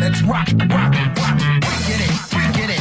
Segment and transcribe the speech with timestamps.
[0.00, 1.38] Let's rock, rock, rock.
[1.86, 2.10] Get it,
[2.56, 2.80] get it.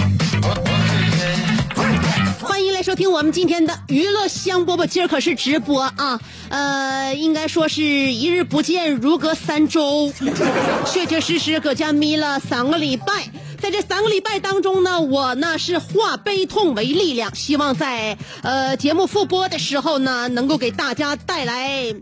[2.41, 10.13] 欢迎来收听我们今天的娱乐香饽饽，今儿可是直播啊，呃，应该说是一日不见如隔三周，
[10.87, 13.29] 确确实实搁家眯了三个礼拜。
[13.59, 21.93] 在这三个礼拜当中呢，我呢是化悲痛为力量，希望在呃节目复播的时候呢，能够给大家带来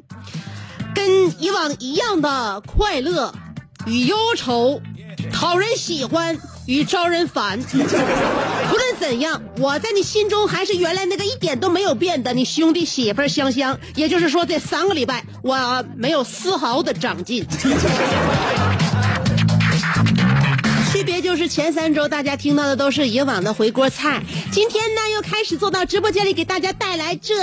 [0.94, 3.34] 跟以往一样的快乐
[3.88, 4.80] 与忧愁，
[5.32, 7.60] 讨人喜欢与招人烦。
[7.70, 13.78] 无论怎样，我在你心中还是原来那个一点都没有变的你兄弟媳妇香香。
[13.96, 17.46] 也就是说，这三个礼拜我没有丝毫的长进。
[20.92, 27.36] 区别就是前三周大家听到的都是以往的回锅菜，今天呢又开始坐到直播间里给大家带来这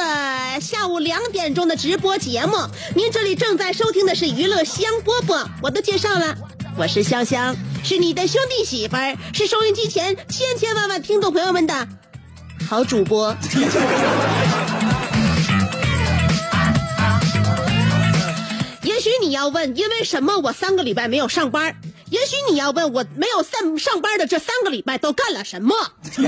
[0.61, 2.57] 下午两点钟的直播节目。
[2.97, 6.37] 您这里正在收听的是娱乐香饽饽，我都介绍了，
[6.77, 7.55] 我是香香，
[7.85, 11.87] 是你的兄弟媳妇儿，是收音机前千千万万听众朋友们的
[12.69, 13.37] 好主播。
[18.83, 21.77] 也许你要问，因为什么我三个礼拜没有上班？
[22.11, 25.75] 也许你要问我没有上上班的这三个礼拜都干了什么？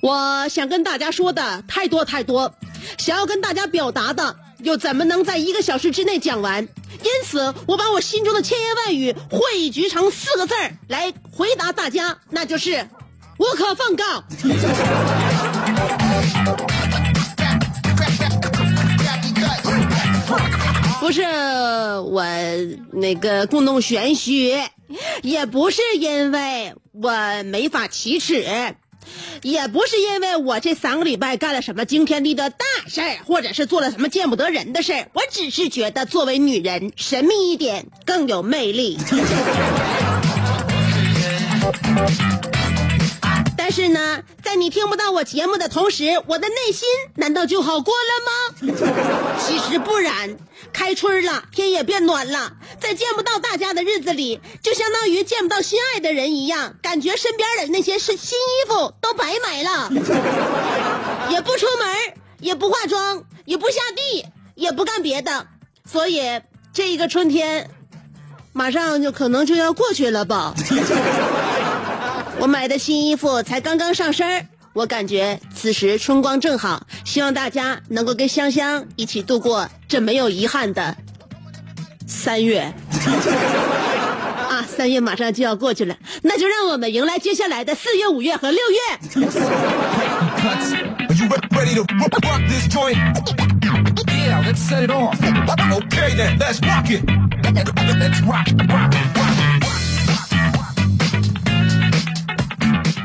[0.00, 2.52] 我想跟大家说的太多太多，
[2.98, 6.66] 想要跟大家表达的又怎么能在一个小时之内讲完？
[7.02, 12.88] 因此，我把我心中的千言万语汇聚成四个字儿来回答大家，那就是
[13.38, 14.24] 无可奉告。
[21.06, 22.24] 不是我
[22.92, 24.58] 那个故弄玄虚，
[25.22, 27.12] 也不是因为我
[27.44, 28.44] 没法启齿，
[29.40, 35.08] 也不是因为我这三个礼拜干了什么惊天地的大事儿，或者是做了什么见不得人的事儿。
[35.12, 38.98] 我只是觉得作为女人，神秘一点更有魅力。
[43.68, 49.34] 但是呢，在你听不到我节目的同时，我的内心难道就好过了吗？
[49.44, 50.36] 其实不然，
[50.72, 59.90] 开春了，天也变暖了，在见不到大家的日子里，就相当于见不到心爱的人一样，感觉身边的那些是新衣服都白买了，
[61.32, 61.96] 也不出门，
[62.38, 65.48] 也不化妆，也不下地，也不干别的，
[65.84, 66.22] 所以
[66.72, 67.68] 这一个春天，
[68.52, 70.54] 马上就可能就要过去了吧。
[72.38, 80.96] 我买的新衣服才刚刚上身，我感觉此时春光正好，希望大家能够跟香香一起度过这没有遗憾的
[82.06, 82.60] 三月。
[84.48, 88.78] 啊，三月马上就要过去了，那就让我们迎来接下来的四月、五月和六月。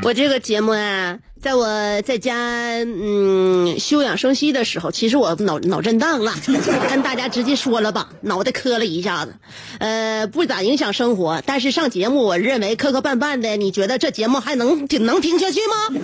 [0.03, 2.35] 我这个节目啊，在我在家
[2.83, 6.33] 嗯休养生息的时候，其实我脑脑震荡了，
[6.89, 9.35] 跟大家直接说了吧，脑袋磕了一下子，
[9.79, 16.01] 呃，不咋影响生活，但是上节目，我认为磕磕绊绊的，你觉得这节目还能挺能听下去吗？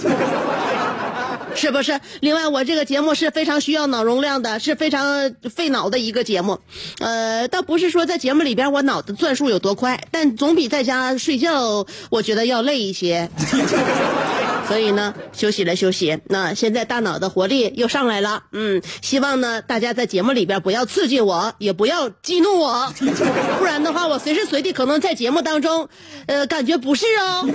[1.57, 1.99] 是不是？
[2.21, 6.59] 另外，我这个节目是非常需要脑容量的，是非常费脑的一个节目。
[6.99, 13.29] 呃，倒不是说在节目里边我脑子转速有多快，但总比在家睡觉，我觉得要累一些。
[14.67, 16.19] 所以呢，休息了休息。
[16.25, 22.93] 那现在大脑的活力又上来了，嗯，希望呢大家在节目里边不要刺激我，也不要激怒我，
[23.57, 25.87] 不然的话，我随时随地可能在节目当中，
[26.27, 27.49] 呃，感觉不适哦。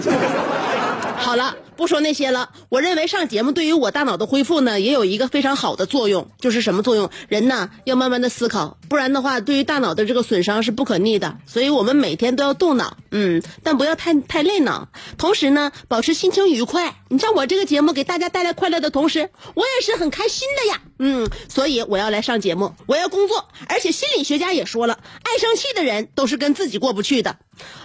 [1.17, 1.55] 好了。
[1.83, 7.11] 不说那些了，我认为上节目对于我大脑的恢复呢，也有一个非常好的作用，就是什么作用？
[7.27, 11.39] 人呢要慢慢的思考，不然的话，对于大脑的这个损伤是不可逆的。
[11.45, 14.91] 所以我们每天都要动脑，嗯，但不要太太累脑。
[15.19, 17.02] 同时呢，保持心情愉快。
[17.13, 23.51] 你像我这个节目给大家带来快乐的同时，我也是很开心的呀，嗯，所以我要来上节目，我要工作。
[23.69, 27.37] 而且心理学家也说了，爱生气的人都是跟自己过不去的。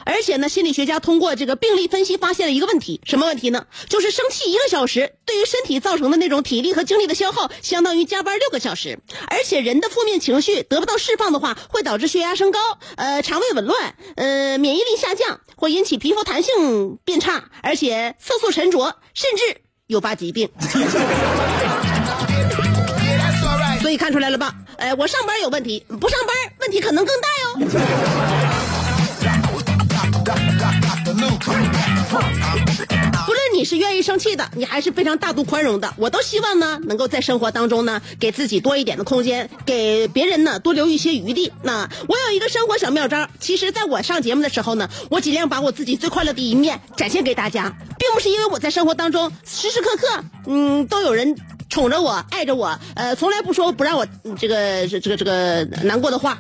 [0.06, 3.68] 而且呢，心理学家通过这个病例分析发现了一个问题，什么问题呢？
[3.90, 8.98] 就是生气一个小时，对于身体造成的那种体力和精力的消耗，相当于加班六个小时。
[9.28, 12.60] 而且人的负面情绪得不到释放的话，会导致血压升高，
[12.96, 19.42] 呃，肠胃紊乱，呃，免疫力下降，会引起皮肤弹性变差，而且色素沉着，甚至
[19.88, 20.48] 诱发疾病。
[23.82, 24.54] 所以看出来了吧？
[24.78, 27.48] 哎，我上班有问题，不上班问题可能更大哟。
[33.58, 41.52] 你是愿意生气的，你还是非常大度宽容的，我都希望呢，能够在生活当中呢，给自己多一点的空间，给别人呢多留一些余地。
[41.64, 51.36] 那我有一个生活小妙招，其实在我上节目的时候呢，我尽量把我自己最快乐的一面展现给大家，并不是因为我在生活当中时时刻刻，嗯，都有人
[51.68, 54.06] 宠着我、爱着我，呃，从来不说不让我
[54.38, 56.40] 这个这个这个难过的话。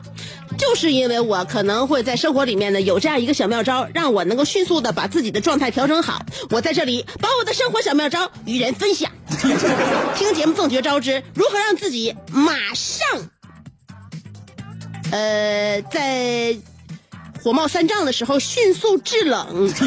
[0.57, 6.25] 就是因为我可能会在生活里面呢有这样一个小妙招，让我能够迅速的把自己的状态调整好。
[6.49, 9.11] 我在这里把我的生活小妙招与人分享。
[10.15, 13.07] 听节目奉绝招之，如何让自己马上，
[15.11, 16.57] 呃，在
[17.43, 19.69] 火冒三丈的时候迅速制冷。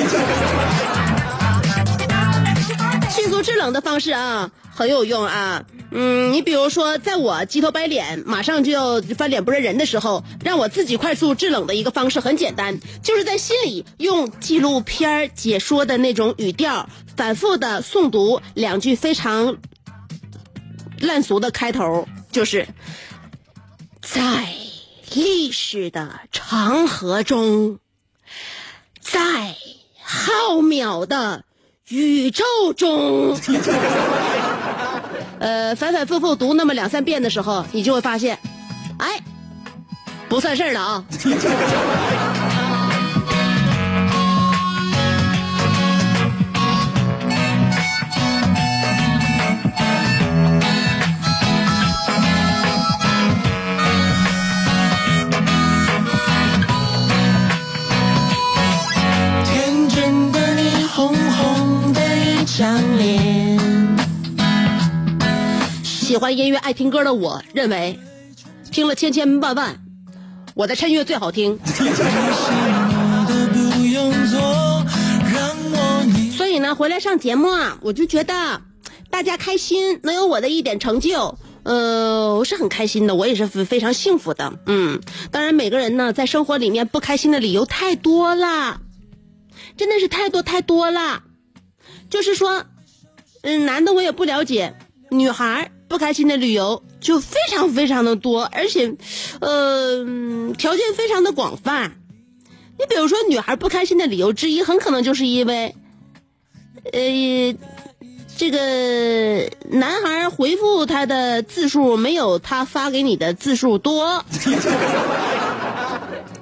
[3.11, 4.51] 迅速制冷的方式啊，
[4.81, 5.67] 很有用啊。
[5.91, 19.59] 嗯，你比如说，在我鸡头白脸、马上就要翻脸不认人的时候，让我自己快速制冷的一个方式很简单，就是在心里用纪录片解说的那种语调，反复的诵读两句非常
[20.99, 22.67] 烂俗的开头，就是
[24.01, 24.49] 在
[25.13, 27.79] 历史的长河中，
[28.99, 29.55] 在
[30.03, 31.45] 浩渺的
[31.89, 32.45] 宇宙
[32.75, 33.37] 中。
[35.41, 38.39] 呃，反反复复读那么两三遍的时候，你就会发现，
[38.99, 39.19] 哎，
[40.29, 41.05] 不算事儿了啊。
[66.11, 67.97] 喜欢音乐、爱听歌的我认为，
[68.73, 69.79] 听了千千万万，
[70.55, 71.57] 我的衬乐最好听。
[76.37, 78.61] 所以呢，回来上节目啊，我就觉得
[79.09, 84.53] 大家开心，能有我的一点成就，呃，我是很开心的，我也是非非常幸福的。
[84.67, 88.81] 嗯，当然每个人呢，在生活里面不开心的理由太多了，
[89.77, 91.23] 真的是太多太多了。
[92.11, 92.65] 就是说，
[93.43, 94.75] 嗯，男的我也不了解，
[95.11, 95.71] 女孩。
[95.91, 98.95] 不开心的理由就非常非常的多，而且，
[99.41, 100.07] 呃，
[100.57, 101.97] 条件非常的广泛。
[102.79, 105.75] 你比如说，女孩不开心的理由之一，很可能就是因为，
[106.93, 107.57] 呃，
[108.37, 114.25] 这个男孩回复他的字数没有他发给你的字数多。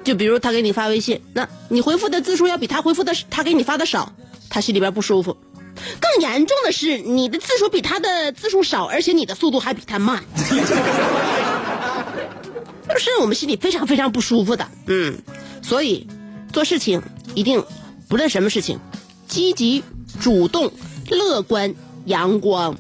[0.05, 4.13] 就比如他给你发微信，那你回复的字数要比他回复的他给你发的少，
[4.51, 5.39] 他心里边不舒服。
[6.01, 10.23] 更严重的是，你的字数比他的字数少，而且你的速度还比他慢，
[12.89, 14.67] 就是我们心里非常非常不舒服的。
[14.87, 15.19] 嗯，
[15.63, 16.07] 所以
[16.53, 17.03] 做事情
[17.35, 17.65] 一定
[18.09, 18.79] 不论什么事情，
[19.27, 19.83] 积极、
[20.21, 20.73] 主动、
[21.11, 21.75] 乐观、
[22.07, 22.77] 阳光。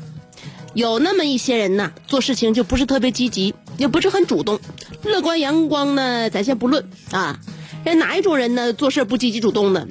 [0.75, 4.61] 有那么一些人呢，做事情就不是特别积极，也不是很主动。
[5.02, 7.38] 乐观阳光呢，咱先不论啊。
[7.85, 9.87] 人哪一种人呢，做事不积极主动呢？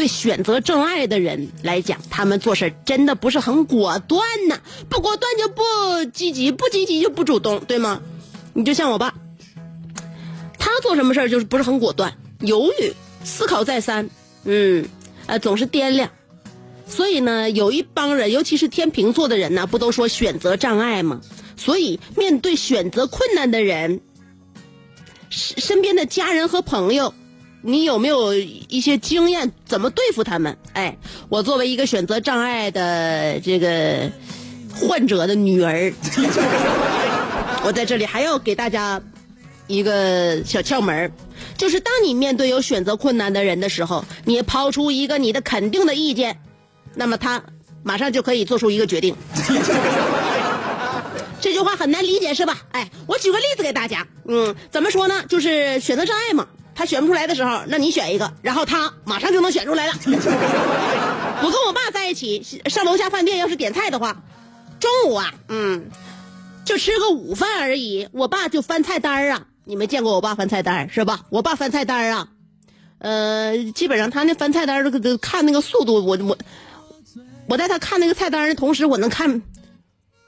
[0.00, 4.58] 对选择真爱的人来讲，他们做事真的不是很果断呢。
[4.88, 5.62] 不果断就不
[6.10, 8.00] 积极，不积极就不主动，对吗？
[8.54, 9.12] 你就像我爸，
[10.58, 14.08] 他做什么事就是不是很果断，犹豫、思考再三，
[14.44, 14.88] 嗯，
[15.26, 16.10] 呃，总是掂量。
[16.86, 21.20] 所以呢，有一帮人，尤其是天秤座的人呢，不都说选择障碍吗？
[21.58, 24.00] 所以面对选择困难的人，
[25.28, 27.12] 身身边的家人和朋友。
[27.62, 30.56] 你有没有一些经验，怎么对付他们？
[30.72, 30.96] 哎，
[31.28, 34.10] 我作为一个选择障碍的这个
[34.74, 35.92] 患者的女儿，
[37.64, 39.00] 我在这里还要给大家
[39.66, 41.12] 一个小窍门
[41.58, 46.40] 就是当你面对有选择困难的人的时候，你抛出一个你的肯定的意见，
[46.94, 47.42] 那么他
[47.82, 49.14] 马上就可以做出一个决定。
[51.42, 52.56] 这句话很难理解是吧？
[52.72, 54.06] 哎，我举个例子给大家。
[54.26, 55.22] 嗯，怎么说呢？
[55.28, 56.46] 就是选择障碍嘛。
[56.80, 59.92] 他选不出来的时候，那你选一个，然后他马上就能选出来了。
[61.42, 64.22] 我跟我爸在一起上楼下饭店，要是点菜的话，
[64.78, 65.90] 中午啊，嗯，
[66.64, 69.46] 就吃个午饭而已，我爸就翻菜单啊。
[69.64, 71.20] 你没见过我爸翻菜单是吧？
[71.28, 72.28] 我爸翻菜单啊，
[72.96, 76.38] 呃，基本上他那翻菜单这个看那个速度，我我
[77.46, 79.42] 我在他看那个菜单的同时，我能看，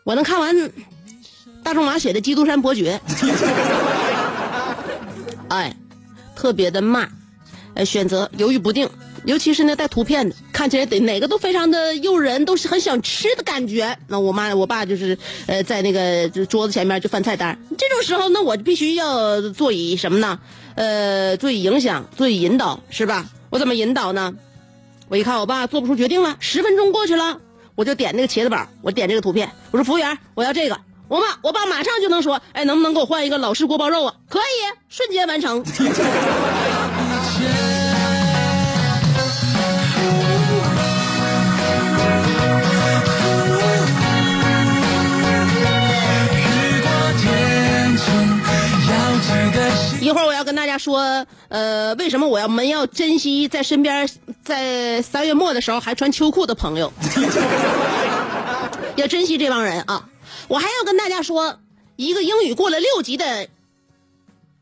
[0.05, 0.71] 我能看完
[1.65, 3.01] 大仲马写的《基督山伯爵》，
[5.49, 5.75] 哎，
[6.43, 7.09] 特别的慢，
[7.75, 8.91] 呃，选择犹豫不定，
[9.25, 13.97] 尤其是那带图片的，看起来得哪个都非常的诱人，都是很想吃的感觉。
[14.09, 20.41] 那我妈我爸就是呃在那个就桌子前面就翻菜单，这种时候那我必须要做以什么呢？
[20.75, 23.31] 呃，做以影响，做以引导，是吧？
[23.49, 24.35] 我怎么引导呢？
[25.09, 27.39] 我一看我爸做不出决定了，十分钟过去了，
[27.77, 30.77] 我就点那个茄子堡，我点这个图片，我说服务员，我要这个。
[31.13, 34.15] 我爸我爸马上就能说，哎，能不能给我换一个老式锅包肉啊？
[34.31, 34.43] 可以，
[34.89, 35.63] 瞬间完成。
[50.01, 54.09] 一会儿我要跟大家说，呃，为什么我要们要珍惜在身边，
[54.43, 56.91] 在三月末的时候还穿秋裤的朋友，
[58.97, 60.09] 要珍惜这帮人啊！
[60.53, 61.61] 我还要跟大家说，
[61.97, 63.49] 一个英语过了六级的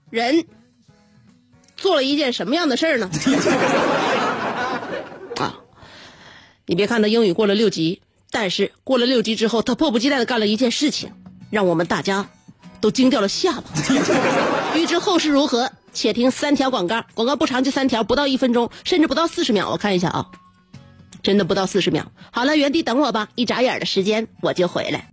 [0.09, 0.47] 人，
[1.77, 3.11] 做了一件什么样的事儿呢？
[5.35, 5.59] 啊，
[6.65, 11.13] 你别看他英语过了六级，但是过了六级之后，他迫不及待的干了一件事情，
[11.51, 12.29] 让我们大家
[12.81, 13.69] 都惊掉了下巴。
[14.79, 17.05] 欲知后事如何，且听三条广告。
[17.15, 19.71] 广告不长，就三条，不到一分钟，甚至不到四十秒。
[19.71, 20.31] 我看一下啊，
[21.21, 22.13] 真的不到四十秒。
[22.31, 25.13] 好了，原地等我吧，一眨眼的时间我就回来。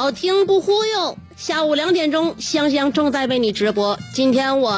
[0.00, 1.14] 好听不忽悠。
[1.36, 3.98] 下午两点钟，香香正在为你直播。
[4.14, 4.74] 今天我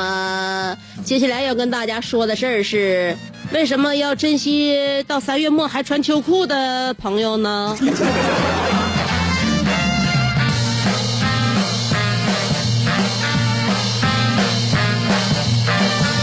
[1.05, 3.17] 接下来要跟大家说的事儿是，
[3.52, 7.76] 为什么要珍惜到三月末还穿秋裤的朋友呢？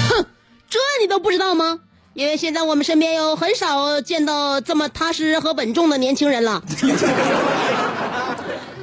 [0.10, 0.26] 哼，
[0.70, 1.80] 这你都不知道吗？
[2.16, 6.62] 因为现在我们身边有很少见到这么踏实和稳重的年轻人了。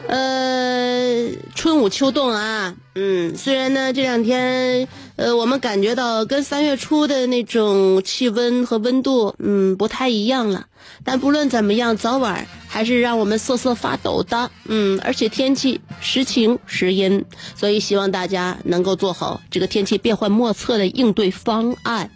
[0.09, 4.87] 呃，春捂秋冻啊，嗯，虽然呢这两天，
[5.17, 10.67] 呃，我们感觉到跟三月初的那种气温和温度，嗯，不太一样了，
[11.05, 17.25] 但不论怎么样，早晚还是让我们瑟瑟发抖的，嗯，而且天气时晴时阴，
[17.57, 22.11] 所以希望大家能够做好这个天气变幻莫测的应对方案。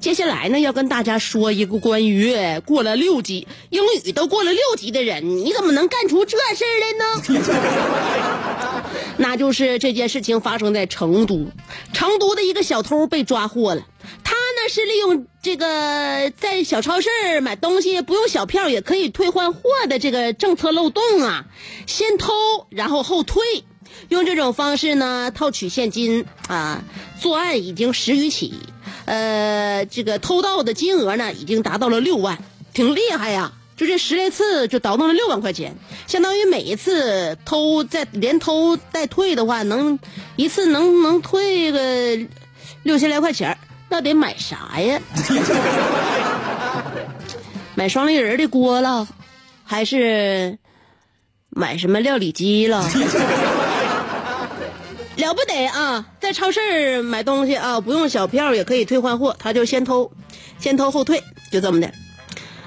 [0.00, 8.82] 接下来呢，要跟大家说一个关于过了六级英语都过了六级的人，你怎么能干出这事儿来呢？
[9.18, 11.46] 那就是这件事情发生在成都，
[11.92, 13.86] 成都的一个小偷被抓获了。
[14.24, 17.08] 他呢是利用这个在小超市
[17.40, 21.44] 买东西不用小票也可以退换货的这个政策漏洞啊，
[21.86, 22.32] 先偷
[22.70, 23.42] 然后后退。
[24.08, 26.82] 用这种方式呢套取现金啊，
[27.20, 28.54] 作案已经十余起，
[29.04, 32.38] 呃，这个偷盗的金额呢已经达到了六万，
[32.72, 33.52] 挺厉害呀。
[33.74, 35.74] 就这十来次就倒腾了六万块钱，
[36.06, 39.98] 相当于每一次偷再连偷带退的话，能
[40.36, 42.28] 一次能能退个
[42.84, 45.00] 六千来块钱那得买啥呀？
[47.74, 49.08] 买双立人的锅了，
[49.64, 50.58] 还是
[51.48, 52.88] 买什么料理机了？
[55.16, 56.06] 了不得啊！
[56.20, 60.10] 在超市买东西啊，不用小票也可以退换货，他就先偷，
[60.58, 61.92] 先偷后退，就这么的。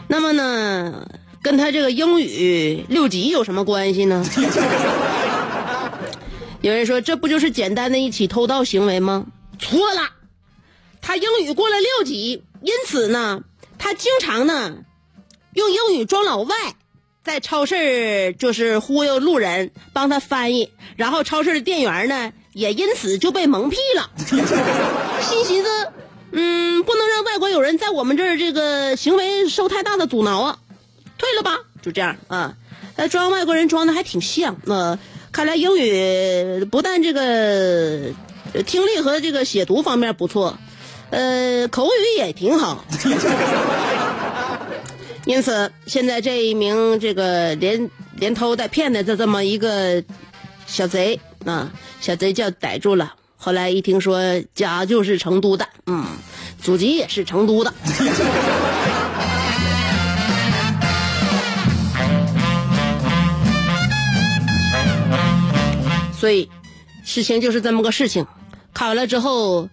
[0.07, 1.07] 那么呢，
[1.41, 4.23] 跟他这个英语六级有什么关系呢？
[6.61, 9.25] 有人说，这不就是简单的一起偷盗行为吗？
[9.59, 10.01] 错了，
[11.01, 13.41] 他英语过了六级，因此呢，
[13.77, 14.77] 他经常呢
[15.53, 16.55] 用英语装老外，
[17.25, 24.11] 在超市就是忽悠路人，帮他翻译，然后超市的店员呢也因此就被蒙蔽了，
[25.19, 25.87] 心寻思，
[26.31, 30.59] 嗯，不能让外国友人在我们这儿这个行为受太大的阻挠啊，
[31.17, 32.53] 退了吧，就这样啊，
[32.95, 34.99] 呃，装外国人装的还挺像，呃，
[35.31, 38.13] 看来英语不但这个
[38.67, 40.59] 听力和这个写读方面不错，
[41.09, 42.85] 呃，口语也挺好。
[45.25, 50.03] 因此，现在这一名这个连连偷带骗的这这么一个
[50.67, 53.13] 小贼啊，小贼叫逮住了。
[53.35, 54.19] 后来一听说
[54.53, 56.05] 家就是成都的，嗯，
[56.61, 57.73] 祖籍也是成都的。
[66.19, 66.49] 所以，
[67.03, 68.25] 事情就是这么个事情。
[68.73, 69.69] 看完了之后，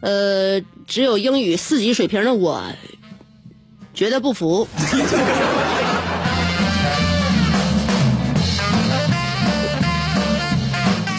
[0.00, 2.62] 呃，只有英语四级水平的我。
[3.94, 4.66] 觉得不服，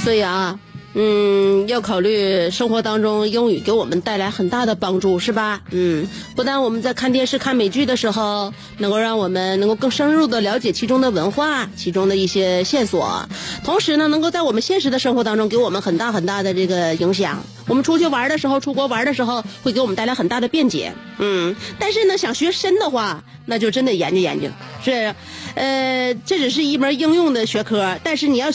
[0.04, 0.58] 所以啊，
[0.96, 5.62] 嗯，要考虑生活当中英语给我们带来很大的帮助，是吧？
[5.72, 13.28] 嗯，不但我们在看电视、看美剧的时候，能够让我们能够更深入的了解其中的文化、其中的一些线索，
[13.64, 17.44] 同时呢，能够在我们现实的生活当中给我们很大很大的这个影响。
[17.68, 20.94] 我们出去玩的时候，出国玩的时候，会给我们带来很大的便捷。
[21.18, 24.48] 嗯，但是呢，想学深的话，那就真得研究研究。
[24.84, 25.16] 是，
[25.56, 28.50] 呃，这只是一门应用的学科，但是你要，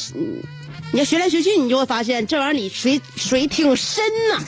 [0.90, 4.42] 你要学来学去，你就会发现这玩意儿你水水挺深呐。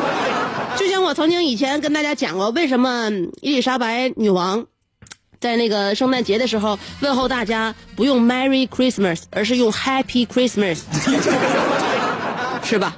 [0.78, 3.10] 就像我曾经以前跟大家讲过，为什么
[3.40, 4.66] 伊丽莎白女王
[5.38, 10.80] 在那个圣诞节的时候问候大家不用 Merry Christmas，而是用 Happy Christmas，
[12.64, 12.96] 是吧？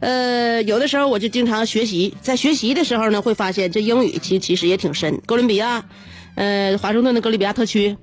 [0.00, 5.20] 呃，有的时候我就经常学习，在学习的时候呢，会发现这英语其其实也挺深。
[5.26, 5.84] 哥伦比亚，
[6.34, 7.96] 呃，华盛顿的哥伦比亚特区，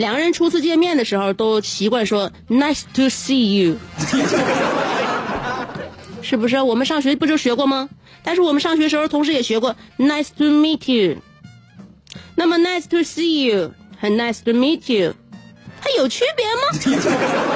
[0.00, 3.76] 两个人初次见面的时候都习惯说 “Nice to see you”，
[6.22, 6.58] 是不是？
[6.58, 7.86] 我们上学不就学过吗？
[8.24, 11.18] 但是我们上学时候同时也学过 “Nice to meet you”。
[12.34, 15.12] 那么 “Nice to see you” 和 “Nice to meet you”
[15.82, 16.62] 它有区别吗？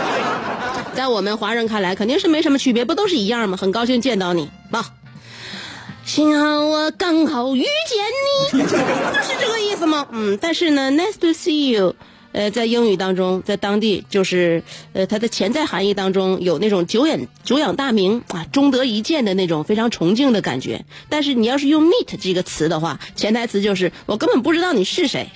[0.94, 3.56] 在我们华人看来，肯定是没什么区别，不都是一样吗？
[3.56, 4.84] 很高兴见到你，啊，
[6.04, 7.70] 幸好我刚好遇见
[8.52, 8.76] 你， 不就是
[9.40, 10.06] 这个意思吗？
[10.12, 11.96] 嗯，但是呢，nice to see you，
[12.34, 14.60] 呃，在英语当中，在当地就是
[14.92, 20.84] 呃，它的潜在含义当中有那种久仰久仰大名啊，终得一见的那种非常崇敬的感觉。
[21.08, 25.30] 但是你要是用 meet 这个词的话，潜台词就是我根本不知道你是谁，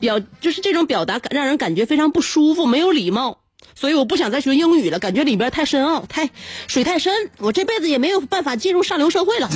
[0.00, 3.38] 表就是这种表达让人感觉非常不舒服，没有礼貌。
[3.76, 6.28] 所以我不想再学英语了，感觉里边太深奥，太
[6.66, 9.48] 水太深，我这辈子也没有办法进入上流社会了。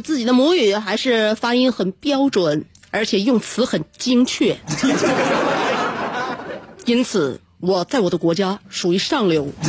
[0.00, 4.58] 自己的母语还是发音很标准，而且用词很精确，
[6.86, 7.40] 因此。
[7.60, 9.48] 我在我的国家属于上流。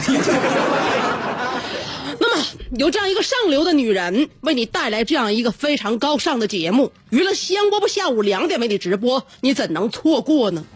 [2.19, 2.43] 那么，
[2.77, 10.65] 有这样一个上流的女人为你带来这样一个非常高尚的节目，娱乐香饽饽下午两点为你直播，你怎能错过呢？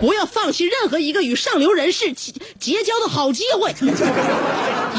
[0.00, 3.72] 不要放弃任何一个与上流人士结交的好机会。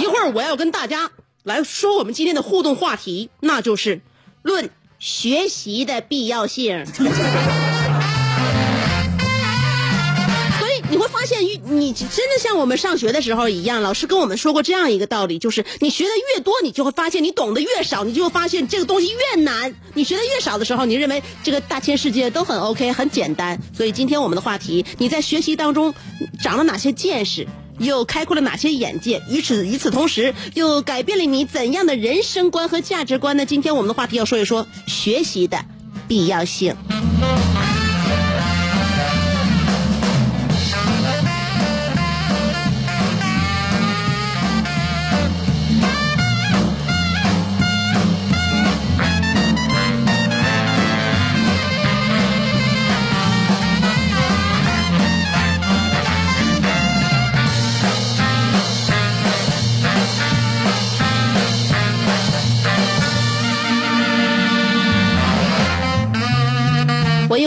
[0.01, 1.11] 一会儿我要跟大家
[1.43, 4.01] 来说我们今天的互动话题，那就是
[4.43, 6.85] 论学习的必要性。
[10.89, 19.73] 你会发现，你真的像我们上学的时候一样，老师跟我们说过这样一个道理，就是你学的越多，你就会发现你懂得越少，你就会发现这个东西越难。
[19.93, 23.57] 你学的越少的时候，你认为这个大千世界都很 OK，很简单。
[23.73, 25.93] 所以今天我们的话题，你在学习当中
[26.43, 27.47] 长了哪些见识，
[27.81, 29.21] 又开阔了哪些眼界？
[29.29, 33.45] 与此与此同时，又改变了你怎样的人生观和价值观呢？
[33.45, 35.57] 今天我们的话题要说一说学习的
[36.07, 36.75] 必要性。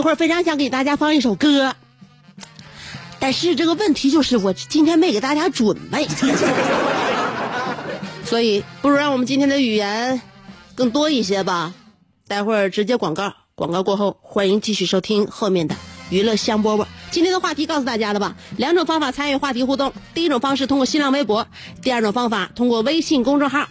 [0.05, 1.75] 会儿非常想给大家放一首歌，
[3.19, 6.07] 但是这个问题就是我今天没给大家准备，
[8.23, 10.21] 所以不如让我们今天的语言
[10.75, 11.73] 更多一些吧。
[12.29, 15.75] 待会儿直接广告，广告过后欢迎继续收听后面的
[16.11, 16.85] 娱乐香饽饽。
[17.11, 18.37] 今天的话题告诉大家了吧？
[18.59, 21.47] 两种方法参与话题互动，第一种方式通过新浪微博，
[21.81, 23.67] 第二种方法通过微信公众号。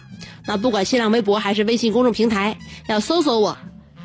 [0.48, 3.56] 那不管新浪微博还是微信公众平台，要搜索我，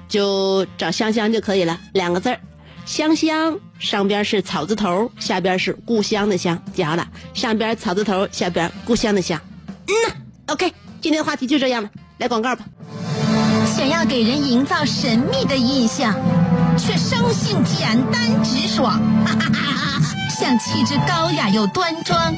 [0.09, 2.39] 就找香香就可以了，两个字儿，
[2.85, 9.39] 香香，上边是草字头，下边是故乡的乡，记好了，上边草字头，下边故乡的乡。
[9.87, 10.15] 嗯呐
[10.47, 12.65] ，OK，今天的话题就这样了，来广告吧。
[13.77, 16.13] 想要给人营造神秘的印象，
[16.77, 19.78] 却生性简单直爽哈哈哈，
[20.39, 22.33] 像气质高雅又端庄，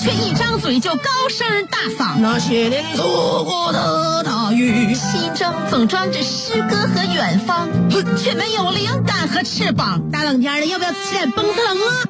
[0.00, 2.16] 却一张嘴就高声大嗓。
[2.20, 7.68] 那些年错过的大雨，心中总装着诗歌和远方，
[8.16, 10.00] 却没有灵感和翅膀。
[10.12, 12.09] 大冷天的，要不要吃点蹦特冷啊？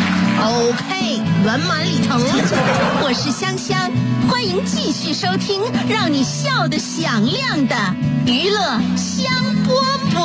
[0.43, 2.19] OK，圆满礼成。
[3.03, 3.91] 我是香香，
[4.27, 7.75] 欢迎继续收听让你笑得响亮的
[8.25, 9.31] 娱乐香
[9.67, 9.69] 饽
[10.15, 10.21] 饽。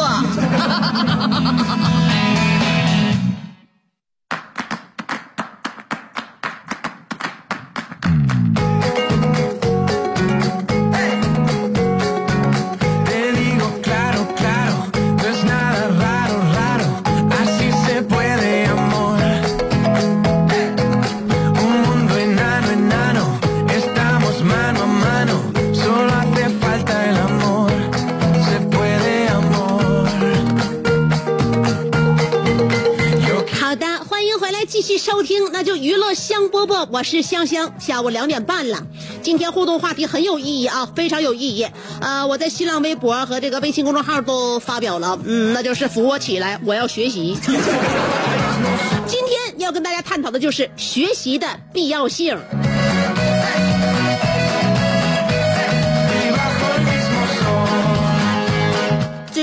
[34.77, 37.73] 继续收听，那就娱乐香饽饽，我是香香。
[37.81, 38.87] 下午两点半了，
[39.23, 41.67] 今天互动话题很有意义啊，非常有意义。
[42.03, 47.35] 呃，我在新浪微博和这个微信公众号都发表了，嗯，那就是扶我起来，我要学习。
[49.09, 52.39] 今天要跟大家探讨的就是学习的必要性。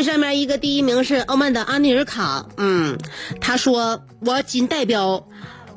[0.04, 2.98] 上面一个第一名是欧曼的安尼尔卡，嗯，
[3.42, 5.28] 他说我仅代表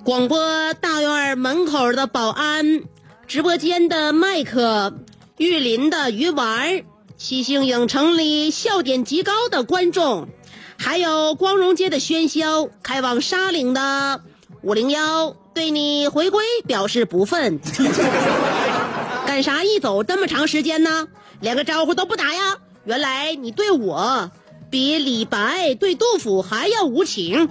[0.05, 2.83] 广播大院门口的保安、
[3.27, 4.95] 直播间的麦克、
[5.39, 6.83] 玉林的鱼丸、
[7.17, 10.29] 七星影城里笑点极高的观众，
[10.77, 14.21] 还有光荣街的喧嚣、开往沙岭的
[14.63, 17.59] 五零幺，对你回归表示不忿。
[19.27, 21.09] 干啥一走这么长时间呢？
[21.41, 22.57] 连个招呼都不打呀？
[22.87, 24.31] 原来你对我
[24.71, 27.49] 比李白对杜甫还要无情。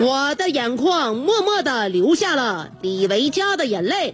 [0.00, 4.12] 我的眼眶默默的流下了李维嘉的眼泪。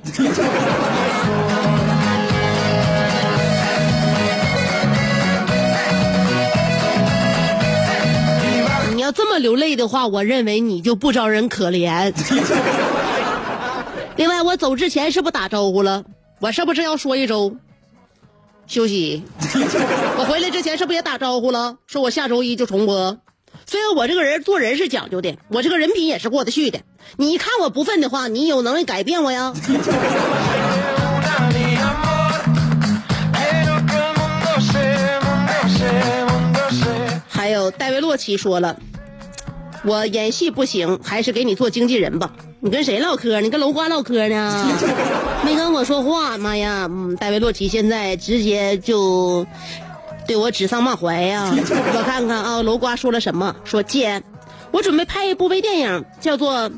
[8.95, 12.13] 你要这么流泪的话，我认为你就不招人可怜。
[14.17, 16.05] 另外，我走之前是不打招呼了？
[16.41, 17.57] 我是不是要说一周
[18.71, 19.25] 休息？
[20.17, 21.79] 我回来之前是不是也打招呼了？
[21.89, 23.19] 说我下周一就重播。
[23.67, 26.81] 虽然我这个人做人是讲究的，我这个人品也是过得去的。
[27.17, 29.53] 你看我不忿的话，你有能力改变我呀？
[37.29, 38.77] 还有戴维洛奇说了，
[39.83, 42.33] 我演戏不行，还是给你做经纪人吧。
[42.61, 43.41] 你跟谁唠嗑？
[43.41, 44.67] 你跟楼瓜唠嗑呢？
[45.45, 46.87] 没跟我说话，妈呀！
[46.91, 49.47] 嗯，戴维洛奇现在直接就
[50.27, 53.57] 对我指桑骂槐呀、我看看啊，楼瓜说了什么？
[53.65, 54.23] 说姐，
[54.71, 56.71] 我准备拍一部微电影，叫做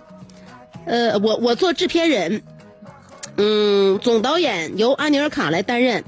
[0.86, 2.42] 呃，我我做制片人，
[3.36, 6.04] 嗯，总导演由阿尼尔卡来担任，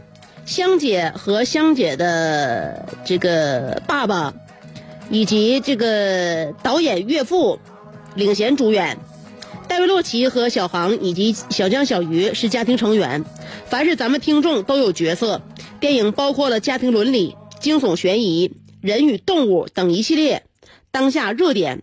[0.46, 4.32] 香姐和香姐的这个爸爸，
[5.14, 7.60] 以及这个导演岳父
[8.16, 8.98] 领衔主演。
[9.68, 13.24] 戴维洛奇和小航以及小江、小鱼是家庭成员，
[13.66, 15.40] 凡是咱们听众都有角色。
[15.78, 20.42] 电影包括了家庭伦理、惊悚悬疑、人与动物等一系列
[20.90, 21.82] 当下热点，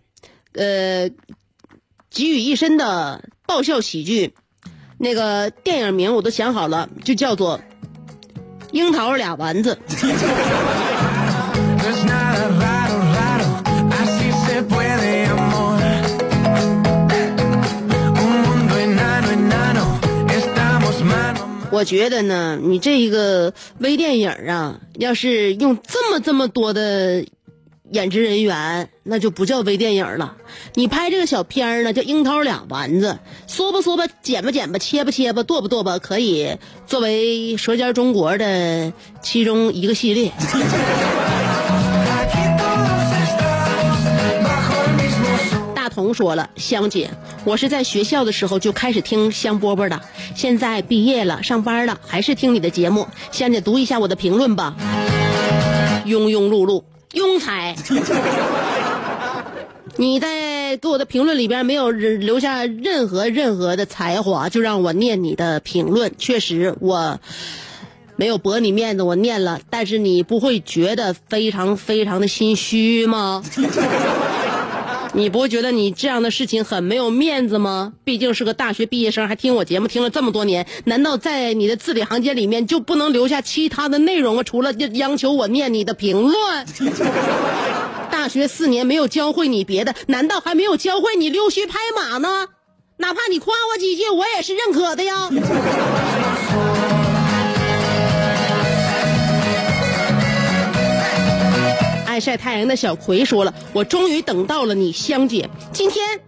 [0.52, 1.08] 呃，
[2.10, 4.34] 给予一身的爆笑喜剧。
[4.98, 7.58] 那个电影名我都想好了，就叫做
[8.72, 9.78] 《樱桃俩丸子》。
[21.72, 27.24] 我觉得呢，你这一个微电影啊，要是用这么这么多的
[27.92, 30.36] 演职人员，那就不叫微电影了。
[30.74, 36.54] 你拍这个小片儿呢，叫樱桃俩丸子，说吧说吧，剪吧剪吧，切吧切吧，剁吧剁吧，可以
[36.86, 40.30] 作为《舌尖中国》的其中一个系列。
[45.92, 46.02] Mismo sol.
[46.02, 47.10] 大同说了，香姐，
[47.44, 50.00] 我是在学校的时候就开始听香饽饽的，
[50.34, 53.06] 现在毕业了，上班了，还是听你的节目。
[53.30, 54.74] 香姐读一下我的评论吧。
[56.06, 57.76] 庸庸碌碌，庸才。
[59.96, 66.10] 你在给我的评论里边没有留下任何任何的才华，就让我念你的评论。
[66.16, 67.20] 确实，我
[68.16, 73.44] 没有驳你面子，我念了，但是你不会觉得非常非常的心虚吗？
[75.14, 77.92] 你不会觉得你这样的事情很没有面子吗？
[78.02, 84.42] 毕竟是个大学毕业生，还听我节目听了这么多年，难道在你的字里行间里面就不能留下其他的内容吗？
[84.42, 86.66] 除了央求我念你的评论，
[88.10, 92.48] 大学四年没有教会你别的，难道还没有教会你溜须拍马呢？
[92.96, 95.28] 哪怕你夸我几句，我也是认可的呀。
[102.12, 105.48] 爱晒太阳的小葵说了：“我终于等到了你，香姐。
[105.72, 106.20] 今天，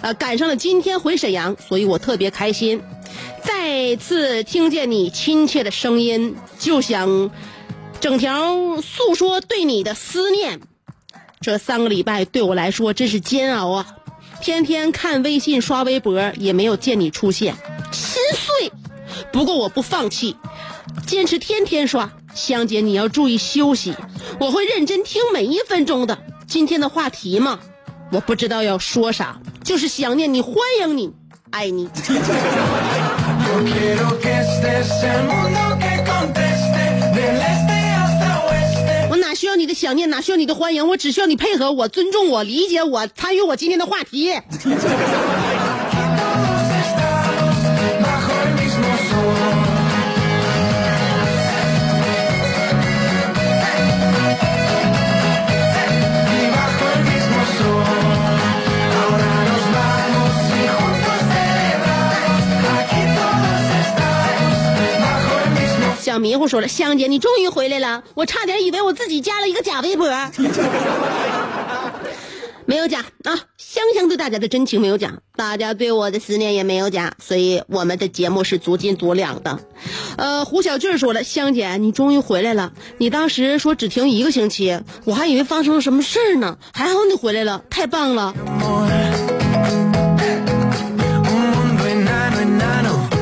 [0.00, 2.80] 呃，赶上了今天回沈阳，所以我特别开心。
[3.42, 7.28] 再次听见你亲切的声音，就想
[7.98, 10.60] 整条诉说对你的思念。
[11.40, 13.96] 这三个礼拜对我来说真是煎熬啊！
[14.40, 17.52] 天天看微信刷微博，也没有见你出现，
[17.90, 18.70] 心碎。
[19.32, 20.36] 不过我不放弃，
[21.04, 22.08] 坚持天天刷。
[22.36, 23.94] 香姐，你要注意休息，
[24.38, 26.18] 我会认真听每一分钟的。
[26.46, 27.58] 今天的话题嘛，
[28.12, 31.10] 我不知道要说啥，就是想念你，欢迎你，
[31.50, 31.88] 爱你。
[39.08, 44.30] 我哪需要你的想念，哪需要你的欢迎，我只需要你配合我、尊重我、理解我、参与我今天的话题。
[66.16, 70.08] 小迷糊说了：“香姐，你终于回来了，我差点以为我自己加了一个假微博。
[72.64, 79.60] 没有假啊，香香对大家的真情没有假，大家对我的思念也没有假，所以我们的节目是足斤足两的。
[80.16, 82.72] 呃，胡小俊说了，香姐，你终于回来了。
[82.96, 86.56] 你当时说只停一个星期，我还以为发生了什么事儿呢。
[86.72, 88.32] 还好你回来了，太棒了.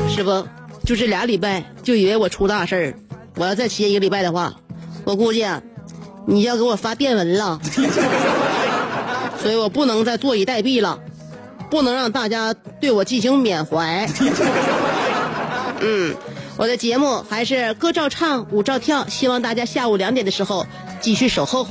[0.09, 0.47] 是不？
[0.85, 2.93] 就这俩礼拜就以为我出大事儿，
[3.37, 4.53] 我要再歇一个礼拜的话，
[5.03, 5.61] 我估计啊，
[6.27, 7.59] 你要给我发电文了。
[9.41, 10.99] 所以我不能再坐以待毙了，
[11.71, 14.07] 不能让大家对我进行缅怀。
[15.81, 16.15] 嗯，
[16.55, 20.67] 我的节目还是歌照唱，舞照跳，希望大家下午两点的时候
[21.01, 21.67] 继续守候。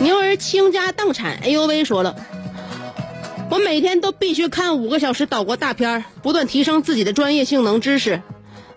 [0.00, 2.16] 牛儿倾家荡产，哎呦喂，说了，
[3.52, 8.22] 我每天都必须看五个小时岛国大片儿不断提升自己的专业性能知识，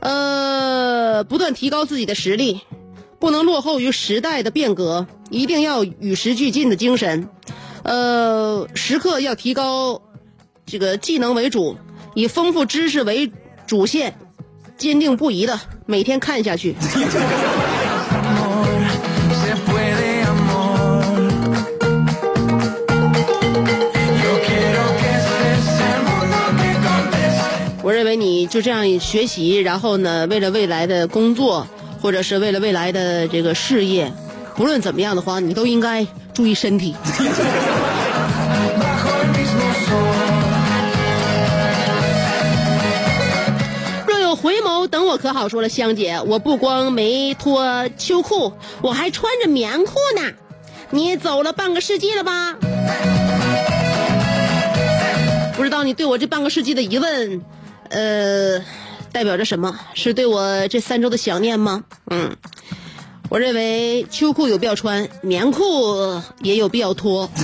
[0.02, 2.60] 呃，不断提高自己的实力，
[3.18, 7.30] 不能落后于时代的变革，一定要与时俱进的精神，
[7.84, 10.02] 呃，时刻要提高
[10.66, 11.78] 这个技能为主，
[12.14, 13.32] 以丰富知识为
[13.66, 14.20] 主线，
[14.76, 16.76] 坚定不移的每天看下去。
[28.16, 31.68] 你就这样学习，然后呢，为了未来的工作，
[32.02, 34.12] 或者是为了未来的这个事业，
[34.56, 36.96] 不论怎么样的话，你都应该注意身体。
[44.08, 45.48] 若有回眸，等我可好？
[45.50, 50.32] 说了，香姐，我不光没脱秋裤，我还穿着棉裤呢。
[50.92, 52.56] 你走了半个世纪了吧？
[55.58, 57.42] 不知道你对我这半个世纪的疑问，
[57.96, 58.60] 呃，
[59.14, 59.80] 代表着什么？
[59.94, 61.86] 是对我这三周的想念吗？
[62.12, 62.36] 嗯，
[63.30, 67.32] 我认为秋裤有必要穿，棉裤也有必要脱。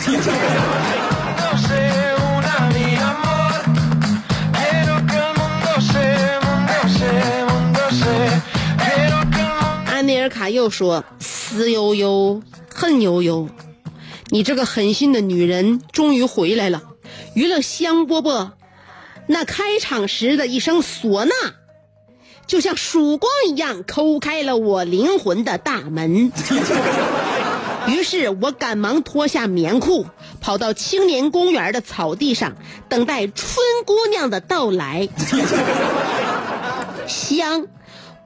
[9.86, 12.42] 安内尔卡又说：“思悠悠，
[12.74, 13.48] 恨悠悠，
[14.32, 16.84] 你这个狠心的女人终于回来了。
[17.36, 18.50] 娱乐香饽饽
[19.32, 21.34] 那开场时的一声唢呐，
[22.48, 26.34] 就像曙光一样抠开了我灵魂的大门。
[27.88, 30.06] 于是我赶忙脱下棉裤，
[30.42, 32.58] 跑到青年公园的草地上，
[32.90, 35.08] 等待春姑娘的到来。
[37.08, 37.68] 香，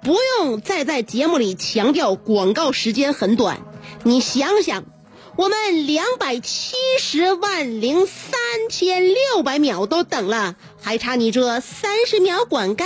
[0.02, 3.60] 不用再在节目里强调广告时间很短，
[4.02, 4.86] 你想想，
[5.38, 8.34] 我们两百七十万零三
[8.70, 10.56] 千六百秒都等了，
[10.86, 12.86] 还差你这三十秒广告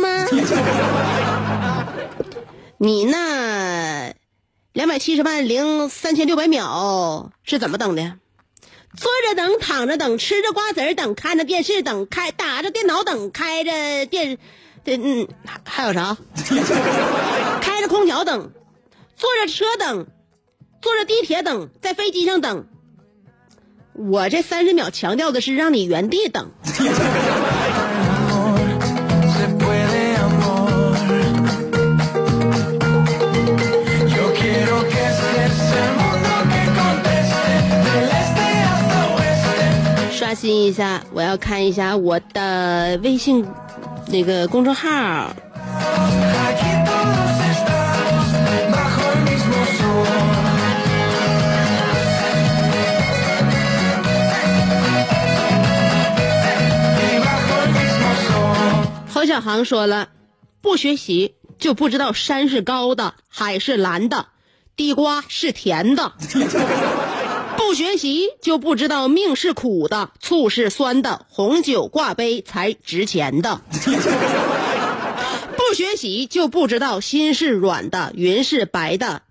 [0.00, 0.24] 吗？
[2.78, 4.14] 你那
[4.72, 8.18] 两百七十万零三千六百秒是怎么等的？
[8.96, 14.38] 坐着等，躺着等，吃着瓜子儿等，看着电视等，开打着电脑等，开着电，
[14.84, 15.26] 这嗯
[15.64, 16.16] 还有啥？
[17.60, 18.52] 开着空调等，
[19.16, 20.06] 坐着车等，
[20.80, 22.68] 坐着地铁等，在飞机上等。
[23.92, 26.50] 我这三十秒强调的是让你原地等。
[40.12, 43.44] 刷新一下我要看一下我的微信
[44.06, 45.34] 那个公众号。
[59.20, 60.08] 侯小航说了，
[60.62, 64.28] 不学习就不知道山是高的，海是蓝的，
[64.76, 66.14] 地瓜是甜的；
[67.54, 73.60] 不学习就不知道命是苦的，醋是酸的，红酒挂杯才值钱的；
[75.54, 79.24] 不学习就不知道心是软的，云是白的，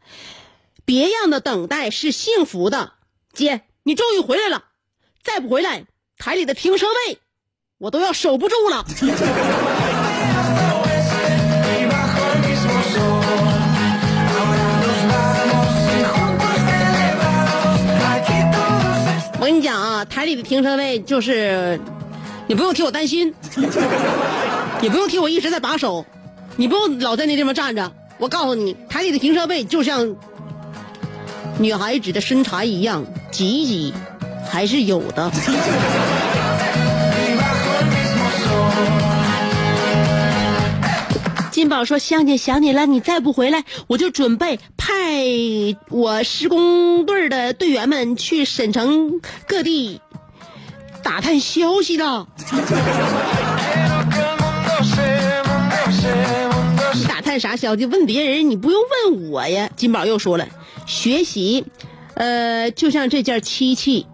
[0.85, 2.91] 别样的等待是幸福的。
[3.33, 4.65] 姐，你终于回来了，
[5.23, 5.85] 再不回来，
[6.19, 7.17] 台里的停车位
[7.79, 8.85] 我都要守不住了。
[19.49, 21.79] 跟你讲啊，台里的停车位就是，
[22.45, 23.33] 你不用替我担心，
[24.79, 26.05] 也不用替我一直在把守，
[26.55, 27.91] 你不用老在那地方站着。
[28.19, 30.15] 我告诉你，台里的停车位就像
[31.57, 33.93] 女孩子的身材一样，挤一挤
[34.47, 35.31] 还是有的。
[41.49, 50.01] 金宝说：“香姐想你了，你再不回来，我就准备派我施工队的队员们去省城各地
[51.03, 52.27] 打探消息了。
[56.95, 57.85] 你打探啥消息？
[57.85, 60.47] 问别人，你不用问我呀。”金宝又说了
[60.87, 61.65] ：“学习，
[62.15, 64.07] 呃，就像这件漆器，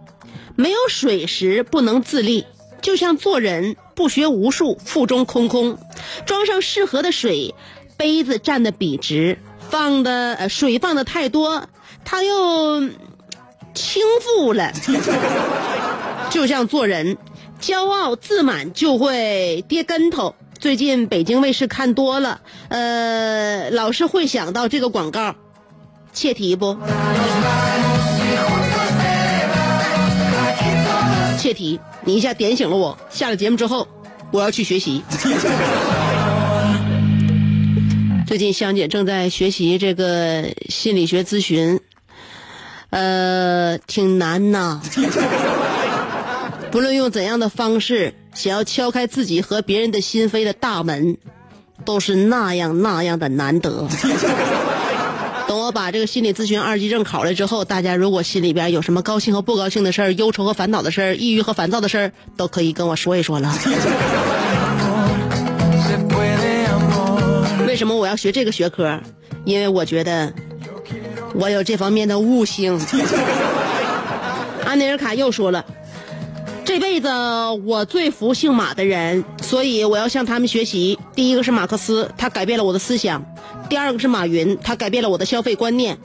[0.57, 2.43] 没有水时不能自立，
[2.81, 5.77] 就像做人不学无术，腹中空空。
[6.25, 7.55] 装上适合的水，
[7.95, 9.39] 杯子站的笔直，
[9.75, 11.67] 放的呃水放的太多，
[12.05, 12.79] 他又
[13.73, 14.71] 倾覆了。
[16.29, 17.17] 就像做人，
[17.59, 20.33] 骄傲自满就会跌跟头。
[20.57, 25.35] 最近北京卫视看多了，呃，老是会想到这个广告，
[26.13, 26.77] 切题不？
[31.37, 32.97] 切题，你一下点醒了我。
[33.09, 33.85] 下了节目之后，
[34.31, 35.03] 我要去学习。
[38.27, 41.79] 最近香姐正在学习这个心理学咨询，
[42.89, 44.81] 呃，挺难呐。
[46.71, 51.17] 不论用怎样的方式，想要敲开自己和别人的心扉的大门，
[51.85, 53.87] 都是那样那样的难得。
[55.47, 63.55] 等我把这个心理咨询二级证考了之后，大家如果心里边有什么高兴和不高兴的事儿、忧愁和烦恼的事儿、抑郁和烦躁的事儿，都可以跟我说一说了。
[67.75, 68.97] 为什么我要学这个学科？
[69.43, 70.33] 因为我觉得
[71.33, 72.79] 我有这方面的悟性。
[74.63, 75.65] 安内尔卡又说了，
[76.63, 77.09] 这辈子
[77.65, 80.97] 我最服姓马的人，所以我要向他们学习。
[81.13, 83.19] 第一个是马克思，他改变了我的思想；
[83.67, 85.97] 第二个是马云，他改变了我的消费观念；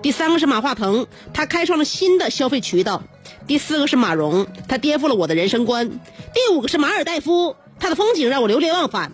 [0.00, 1.04] 第三个是马化腾，
[1.34, 3.02] 他开创了新的消费渠道；
[3.48, 5.88] 第四个是马蓉，他颠覆了我的人生观；
[6.32, 9.10] 第五个是马尔代夫，他的风景让我流连忘返；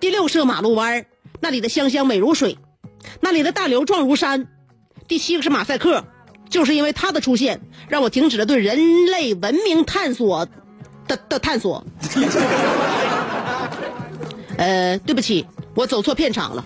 [0.00, 1.06] 第六是个马路弯儿
[1.44, 2.56] 那里的香香美如水，
[3.20, 4.46] 那里的大刘壮如山；
[5.06, 6.02] 第七个是马赛克，
[6.48, 10.48] 就是因为它的出现，让我停止了对人类文明探索
[11.06, 11.84] 的的探索。
[14.56, 16.64] 呃，对不起，我走错片场了。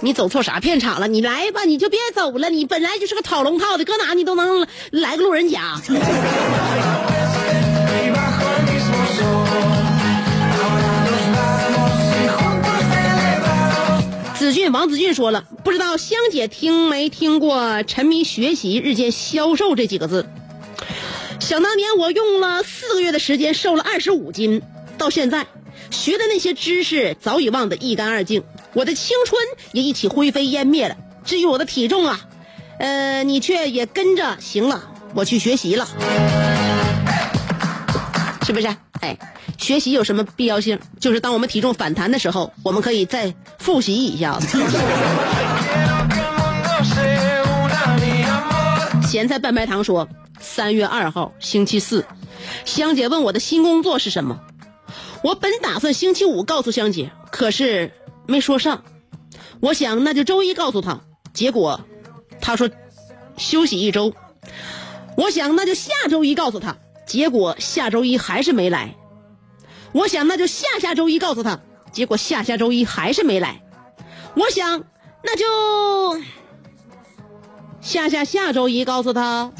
[0.00, 1.06] 你走错啥片场了？
[1.06, 2.48] 你来吧，你就别走了。
[2.48, 5.78] 你本来就是个讨龙套的，搁哪你都能来个路人甲。
[14.48, 20.26] 子俊王子俊说了，不知道香姐听没听过“沉迷学习日渐消瘦”这几个字。
[21.38, 24.62] 想当年我用了四个月的时间瘦了二十五斤，
[24.96, 25.46] 到现在
[25.90, 28.42] 学的那些知识早已忘得一干二净，
[28.72, 29.38] 我的青春
[29.72, 30.96] 也一起灰飞烟灭了。
[31.26, 32.18] 至于我的体重啊，
[32.78, 34.82] 呃，你却也跟着行了，
[35.14, 35.86] 我去学习了，
[38.46, 38.66] 是不是？
[39.02, 39.18] 哎，
[39.58, 40.78] 学习有什么必要性？
[40.98, 44.58] 就是当我们体重反弹的时候，我们可以再复习一下子。
[49.06, 52.04] 咸菜拌白糖说，三月二号星期四，
[52.64, 54.38] 香姐问我的新工作是什么，
[55.22, 57.92] 我本打算星期五告诉香姐，可是
[58.26, 58.84] 没说上。
[59.60, 61.00] 我想那就周一告诉她，
[61.32, 61.80] 结果
[62.40, 62.70] 她说
[63.36, 64.14] 休息一周。
[65.16, 68.94] 我想那就下周一告诉她，结果下周一还是没来。
[69.92, 71.60] 我想那就下下周一告诉他，
[71.92, 73.60] 结果下下周一还是没来。
[74.34, 74.84] 我想
[75.22, 75.44] 那就。
[77.80, 79.50] 下下下周一告诉他。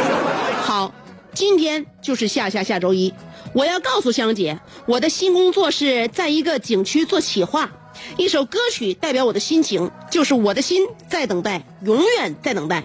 [0.62, 0.92] 好，
[1.32, 3.14] 今天就是下下下周一，
[3.52, 7.70] 我要告诉香姐，我的新工作是在一个景区做企划，
[8.16, 12.82] 一首歌曲代表我的心情，就是我的心在等待，永远在等待，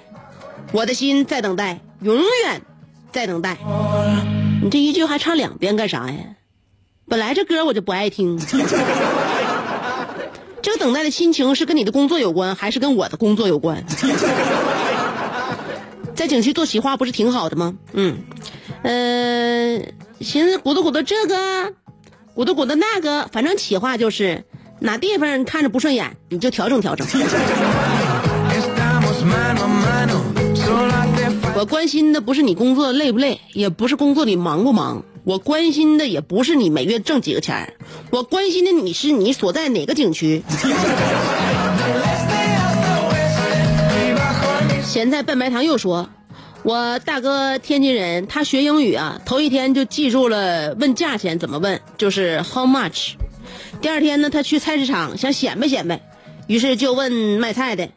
[0.72, 2.62] 我的心在等待，永远
[3.12, 3.58] 在等待。
[4.62, 6.18] 你这一句还唱两遍干啥呀？
[7.08, 8.40] 本来这歌我就不爱听。
[10.62, 13.84] 这个等待的心情是跟你的工作有关，还是跟我的工作有关？
[16.16, 17.74] 在景区做企划不是挺好的吗？
[17.92, 18.18] 嗯，
[18.84, 19.78] 呃，
[20.22, 21.74] 寻思鼓捣鼓捣这个，
[22.34, 24.46] 鼓捣鼓捣那个，反正企划就是
[24.80, 27.06] 哪地方看着不顺眼，你就调整调整。
[31.56, 37.74] 我关心的不是你工作累不累，也不是工作你忙不忙，我关心的也不是你每月挣几个钱儿
[38.12, 40.44] 我关心的你是你所在哪个景区。
[44.84, 46.10] 咸菜拌白糖又说，
[46.64, 53.14] 我大哥天津人，他学英语啊，头一天就记住了问价钱怎么问，就是 how much。
[53.82, 56.00] 第二天呢，他去菜市场想显摆显摆，
[56.48, 57.90] 于是就问卖菜的，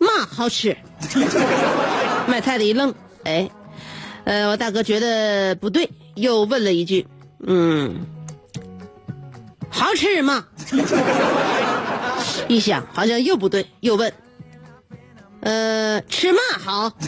[0.00, 0.76] 嘛好吃？
[2.26, 3.48] 卖菜的一愣，哎，
[4.24, 7.06] 呃，我大哥觉得不对，又问了一句，
[7.46, 8.06] 嗯，
[9.70, 10.44] 好吃吗？
[12.48, 14.12] 一想好像又不对，又问。
[15.40, 16.92] 呃，吃嘛好？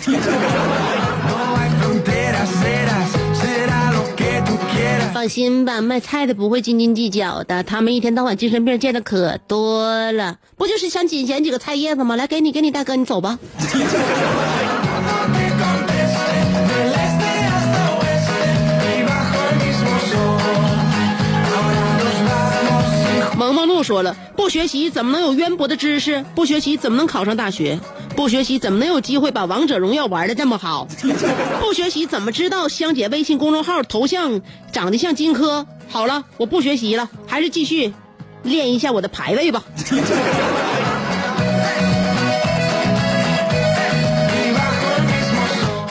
[5.15, 12.15] 放心吧，卖菜的不会斤斤计较的，他们一天到晚精神病见的可多了，不就是想仅捡几个菜叶子吗？
[12.17, 13.39] 来，给你，给你，大哥，你走吧。
[23.47, 26.25] 萌萌露说了，不学习怎么能有渊博的知识？
[26.35, 27.79] 不学习怎么能考上大学？
[28.17, 30.89] 不学习怎么能有机会把王者荣耀玩的这么好？
[31.63, 34.41] 不学习怎么知道香姐微信公众号头像
[34.73, 35.65] 长得像荆轲？
[35.89, 37.95] 好了，我不学习了，还是继续
[38.43, 39.63] 练一下我的排位吧。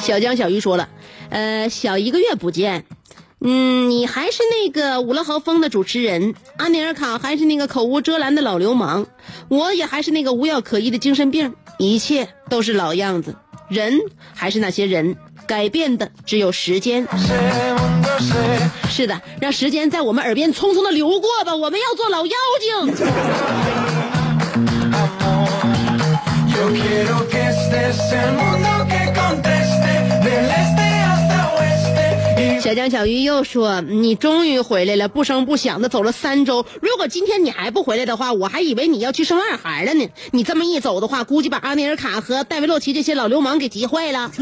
[0.01, 0.89] 小江小鱼说了，
[1.29, 2.83] 呃，小一个月不见，
[3.41, 9.05] 嗯，你还是那个五乐豪风的主持人，阿尼尔卡还是那个口无遮拦的老流氓，
[9.49, 13.35] 我也还是那个无药可医的精神病，一切都是老样子，
[13.69, 13.99] 人
[14.33, 15.15] 还是那些人，
[15.45, 17.07] 改变的只有时间。
[18.89, 22.95] 是的，让时间在我们耳边匆匆的流过吧，我们要做老妖精。
[32.65, 36.65] 小江小鱼又说：“你终于回来了，不声不响的走了三周。
[36.81, 40.09] 如果今天你还不回来的话，我还以为你要去生二孩了呢。
[40.31, 44.31] 你这么一走的话，估计把阿内尔卡和戴维洛奇这些老流氓给急坏了。”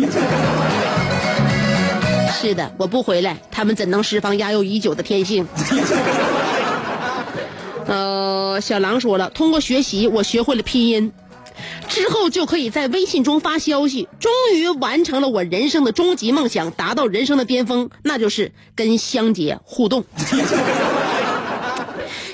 [2.40, 5.46] 是的，我不回来，他们怎能释放压抑已久的天性？
[7.86, 11.12] 呃，小狼说了，通过学习，我学会了拼音。
[11.88, 20.04] 之后就可以在微信中发消息，终于完成了我人生的终极梦想，达到人生的巅峰，那就是跟香姐互动。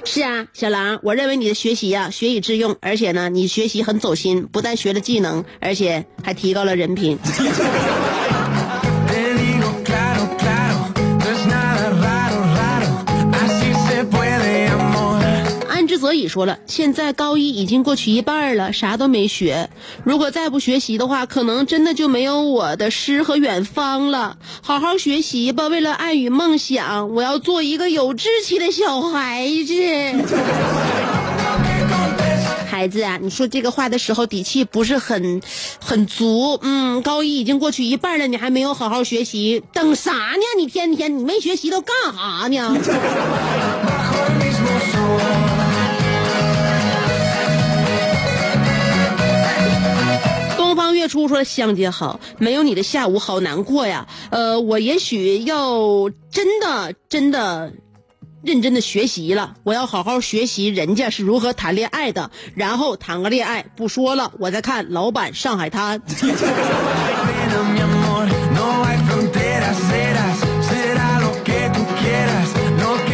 [0.06, 7.20] 是啊，小狼，我认为你的学习呀、学以致用，而且呢，你学习很走心，不但学了技能，而且还提高了人品。
[16.00, 19.70] 所以说了，现在高一已经过去一半了，啥都没学。
[20.06, 24.38] 如果再不学习的话，可能真的就没有我的诗和远方了。
[24.62, 29.74] 好好学习吧，为了爱与梦想，我要做一个有志气的小孩子。
[32.70, 35.42] 孩子啊，你说这个话的时候底气不是很
[35.84, 36.58] 很足。
[36.62, 40.44] 嗯，高一已经过去一半了，你还没有好好学习，等啥呢？
[40.58, 42.78] 你天天你没学习都干啥呢？
[51.10, 54.08] 初说：“香姐好，没有你的下午好难过呀。
[54.30, 57.74] 呃，我也许要真的真的
[58.42, 63.66] 认真的学习了，我要好好学习人家是如何谈恋爱的，然后谈个恋爱。
[63.76, 66.00] 不说了，我在看老板《上海滩》。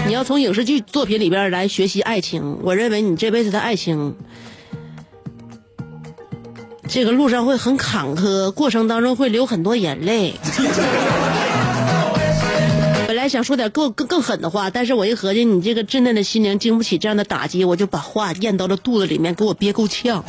[0.07, 4.15] 你要从影视剧作品里边来学习爱情，我认为你这辈子的爱情，
[6.87, 10.33] 这个路上会很坎坷，过程当中会流很多眼泪。
[13.07, 20.23] 本来想说点更更更狠的话，但是我一合计，你这个稚嫩的心灵经不起这样的打击，我就把话咽到了肚子里面，给我憋够呛。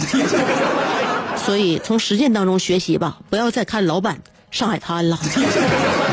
[1.36, 4.16] 所以从实践当中学习吧，不要再看老版
[4.50, 5.18] 《上海滩》了。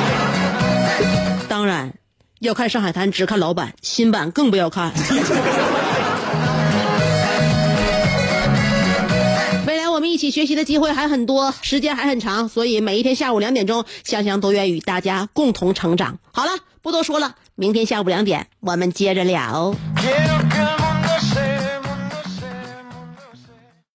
[1.50, 1.94] 当然，
[2.40, 4.92] 要看《上海滩》，只看老版，新版更不要看。
[10.14, 16.20] 一起学习的机会还很多，时间还很长，所以每一天下午两点钟，香香都愿与大家共同成长。
[16.32, 16.52] 好了，
[16.84, 19.74] 不多说了，明天下午两点我们接着聊。